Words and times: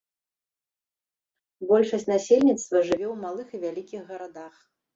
Большасць 1.73 2.07
насельніцтва 2.13 2.83
жыве 2.89 3.07
ў 3.13 3.15
малых 3.29 3.47
і 3.57 3.63
вялікіх 3.69 4.01
гарадах. 4.13 4.53